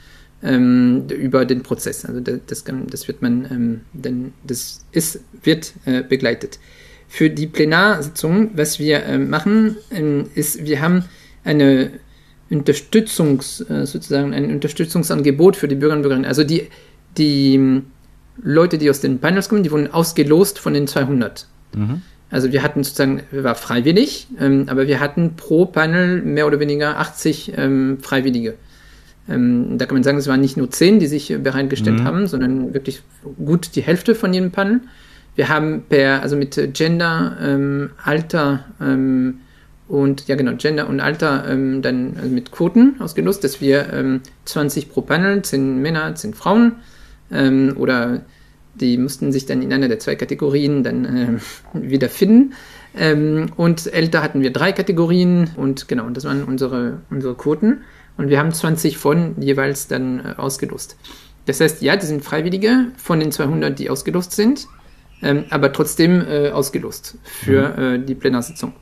[0.43, 2.05] ähm, über den Prozess.
[2.05, 6.59] Also das, das, wird man, ähm, denn das ist, wird äh, begleitet.
[7.07, 11.05] Für die Plenarsitzung, was wir äh, machen, ähm, ist, wir haben
[11.43, 11.91] eine
[12.49, 16.27] Unterstützungs, äh, sozusagen ein Unterstützungsangebot für die Bürger und Bürgerinnen.
[16.27, 16.67] Also die,
[17.17, 17.81] die
[18.41, 21.47] Leute, die aus den Panels kommen, die wurden ausgelost von den 200.
[21.75, 22.01] Mhm.
[22.31, 26.97] Also wir hatten sozusagen, war freiwillig, ähm, aber wir hatten pro Panel mehr oder weniger
[26.97, 28.55] 80 ähm, Freiwillige.
[29.29, 32.03] Ähm, da kann man sagen, es waren nicht nur 10, die sich bereitgestellt mhm.
[32.05, 33.01] haben, sondern wirklich
[33.45, 34.79] gut die Hälfte von jedem Panel.
[35.35, 39.39] Wir haben per, also mit Gender, ähm, Alter ähm,
[39.89, 44.89] und ja genau, Gender und Alter ähm, dann also mit Quoten ausgelost, dass wir 20
[44.89, 46.77] pro Panel, 10 Männer, 10 Frauen
[47.75, 48.21] oder
[48.81, 51.39] die mussten sich dann in einer der zwei Kategorien dann äh,
[51.73, 52.53] wiederfinden.
[52.97, 57.83] Ähm, und älter hatten wir drei Kategorien und genau, und das waren unsere, unsere Quoten.
[58.17, 60.97] Und wir haben 20 von jeweils dann äh, ausgelost.
[61.45, 64.67] Das heißt, ja, die sind Freiwillige von den 200, die ausgelost sind,
[65.23, 67.83] ähm, aber trotzdem äh, ausgelost für mhm.
[67.83, 68.73] äh, die Plenarsitzung.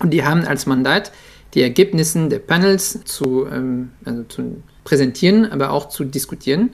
[0.00, 1.12] Und die haben als Mandat
[1.54, 6.70] die Ergebnisse der Panels zu, ähm, also zu präsentieren, aber auch zu diskutieren.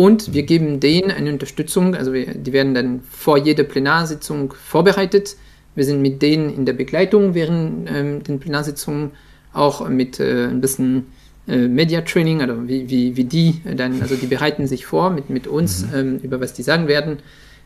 [0.00, 5.36] Und wir geben denen eine Unterstützung, also wir, die werden dann vor jeder Plenarsitzung vorbereitet.
[5.74, 9.10] Wir sind mit denen in der Begleitung während ähm, den Plenarsitzungen,
[9.52, 11.08] auch mit äh, ein bisschen
[11.46, 15.28] äh, Media Training, also wie, wie, wie die dann, also die bereiten sich vor mit,
[15.28, 15.94] mit uns, mhm.
[15.94, 17.18] ähm, über was die sagen werden.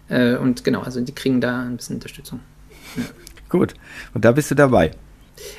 [0.08, 2.40] Äh, und genau, also die kriegen da ein bisschen Unterstützung.
[2.96, 3.04] Ja.
[3.48, 3.74] Gut,
[4.12, 4.90] und da bist du dabei.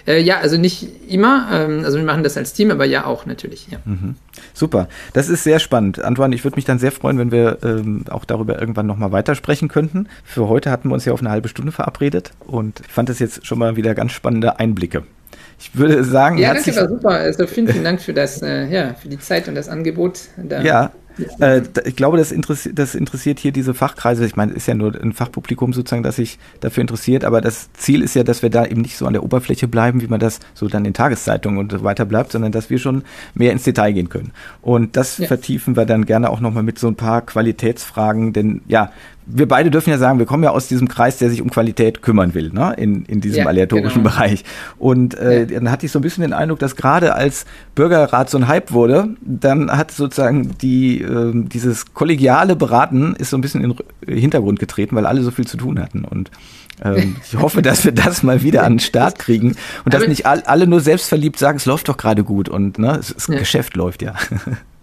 [0.08, 1.48] Äh, ja, also nicht immer.
[1.52, 3.68] Ähm, also wir machen das als Team, aber ja auch natürlich.
[3.70, 3.80] Ja.
[3.86, 4.16] Mhm.
[4.54, 6.04] Super, das ist sehr spannend.
[6.04, 9.68] Antoine, ich würde mich dann sehr freuen, wenn wir ähm, auch darüber irgendwann nochmal weitersprechen
[9.68, 10.08] könnten.
[10.24, 13.20] Für heute hatten wir uns ja auf eine halbe Stunde verabredet und ich fand das
[13.20, 15.04] jetzt schon mal wieder ganz spannende Einblicke.
[15.60, 17.10] Ich würde sagen, ja, das war super.
[17.10, 20.20] Also vielen, vielen Dank für das, äh, ja, für die Zeit und das Angebot.
[20.38, 20.62] Da.
[20.62, 20.92] Ja,
[21.40, 24.26] äh, ich glaube, das interessiert, das interessiert hier diese Fachkreise.
[24.26, 27.26] Ich meine, ist ja nur ein Fachpublikum sozusagen, das sich dafür interessiert.
[27.26, 30.02] Aber das Ziel ist ja, dass wir da eben nicht so an der Oberfläche bleiben,
[30.02, 33.04] wie man das so dann in Tageszeitungen und so weiter bleibt, sondern dass wir schon
[33.34, 34.32] mehr ins Detail gehen können.
[34.62, 35.28] Und das ja.
[35.28, 38.34] vertiefen wir dann gerne auch nochmal mit so ein paar Qualitätsfragen.
[38.34, 38.92] Denn ja,
[39.26, 42.02] wir beide dürfen ja sagen, wir kommen ja aus diesem Kreis, der sich um Qualität
[42.02, 42.74] kümmern will, ne?
[42.78, 44.16] in, in diesem ja, aleatorischen genau.
[44.16, 44.44] Bereich.
[44.78, 45.46] Und äh, ja.
[45.46, 48.72] dann hatte ich so ein bisschen den Eindruck, dass gerade als Bürgerrat so ein Hype
[48.72, 53.76] wurde, dann hat sozusagen die, äh, dieses kollegiale Beraten ist so ein bisschen in
[54.08, 56.06] den Hintergrund getreten, weil alle so viel zu tun hatten.
[56.06, 56.30] Und
[56.84, 60.26] ähm, ich hoffe, dass wir das mal wieder an den Start kriegen und dass nicht
[60.26, 63.38] all, alle nur selbstverliebt sagen, es läuft doch gerade gut und ne, das ja.
[63.38, 64.14] Geschäft läuft ja.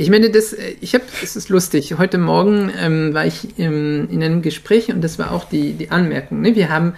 [0.00, 1.98] Ich meine, das, äh, ich habe, es ist lustig.
[1.98, 5.90] Heute Morgen ähm, war ich ähm, in einem Gespräch und das war auch die, die
[5.90, 6.40] Anmerkung.
[6.40, 6.56] Ne?
[6.56, 6.94] Wir haben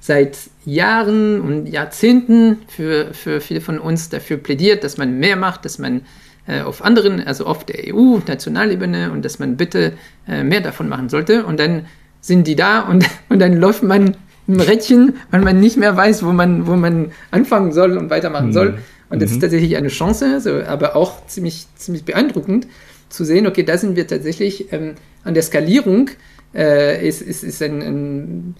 [0.00, 5.66] seit Jahren und Jahrzehnten für, für viele von uns dafür plädiert, dass man mehr macht,
[5.66, 6.00] dass man
[6.46, 9.92] äh, auf anderen, also auf der EU, Nationalebene und dass man bitte
[10.26, 11.44] äh, mehr davon machen sollte.
[11.44, 11.84] Und dann
[12.22, 14.16] sind die da und, und dann läuft man
[14.46, 18.46] im Rädchen, weil man nicht mehr weiß, wo man, wo man anfangen soll und weitermachen
[18.46, 18.52] mhm.
[18.54, 18.78] soll.
[19.08, 19.36] Und das mhm.
[19.36, 22.66] ist tatsächlich eine Chance, so, aber auch ziemlich, ziemlich beeindruckend
[23.08, 26.10] zu sehen, okay, da sind wir tatsächlich ähm, an der Skalierung,
[26.54, 28.54] äh, ist, ist, ist ein, ein,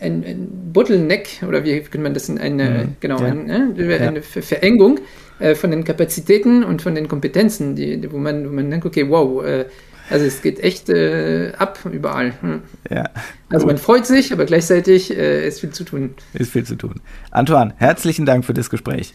[0.00, 2.96] ein, ein, Bottleneck, oder wie könnte man das in eine, mhm.
[3.00, 3.26] genau, ja.
[3.26, 4.22] ein, äh, eine ja.
[4.22, 5.00] Verengung
[5.38, 9.08] äh, von den Kapazitäten und von den Kompetenzen, die, wo, man, wo man denkt, okay,
[9.08, 9.66] wow, äh,
[10.10, 12.34] also es geht echt äh, ab überall.
[12.40, 12.62] Hm.
[12.90, 13.08] Ja.
[13.48, 16.14] Also man freut sich, aber gleichzeitig äh, ist viel zu tun.
[16.34, 17.00] Ist viel zu tun.
[17.30, 19.14] Antoine, herzlichen Dank für das Gespräch.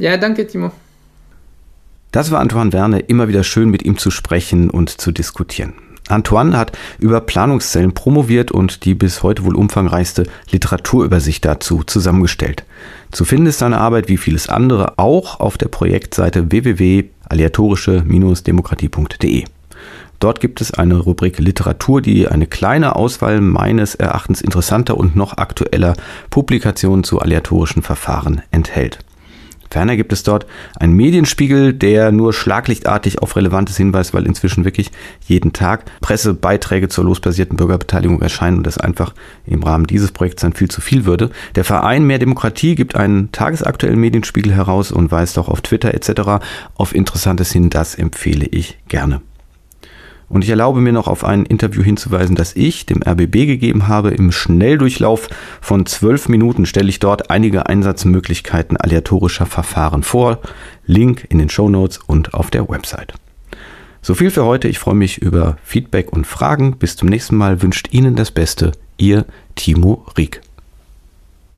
[0.00, 0.72] Ja, danke, Timo.
[2.10, 3.10] Das war Antoine Werner.
[3.10, 5.74] Immer wieder schön, mit ihm zu sprechen und zu diskutieren.
[6.08, 12.64] Antoine hat über Planungszellen promoviert und die bis heute wohl umfangreichste Literaturübersicht dazu zusammengestellt.
[13.12, 19.44] Zu finden ist seine Arbeit wie vieles andere auch auf der Projektseite www.aleatorische-demokratie.de.
[20.18, 25.36] Dort gibt es eine Rubrik Literatur, die eine kleine Auswahl meines Erachtens interessanter und noch
[25.36, 25.92] aktueller
[26.30, 28.98] Publikationen zu aleatorischen Verfahren enthält.
[29.70, 30.46] Ferner gibt es dort
[30.78, 34.90] einen Medienspiegel, der nur schlaglichtartig auf Relevantes hinweist, weil inzwischen wirklich
[35.26, 39.14] jeden Tag Pressebeiträge zur losbasierten Bürgerbeteiligung erscheinen und das einfach
[39.46, 41.30] im Rahmen dieses Projekts dann viel zu viel würde.
[41.54, 46.44] Der Verein Mehr Demokratie gibt einen tagesaktuellen Medienspiegel heraus und weist auch auf Twitter etc.
[46.74, 47.70] auf Interessantes hin.
[47.70, 49.22] Das empfehle ich gerne.
[50.30, 54.10] Und ich erlaube mir noch auf ein Interview hinzuweisen, das ich dem RBB gegeben habe.
[54.10, 55.28] Im Schnelldurchlauf
[55.60, 60.38] von zwölf Minuten stelle ich dort einige Einsatzmöglichkeiten aleatorischer Verfahren vor.
[60.86, 63.12] Link in den Show Notes und auf der Website.
[64.02, 64.68] So viel für heute.
[64.68, 66.78] Ich freue mich über Feedback und Fragen.
[66.78, 68.70] Bis zum nächsten Mal wünscht Ihnen das Beste.
[68.98, 70.42] Ihr Timo Rieck.